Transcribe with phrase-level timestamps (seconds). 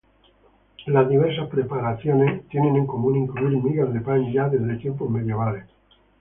[0.87, 5.65] Las diversas preparaciones tienen en común incluir migas de pan ya desde tiempos medievales.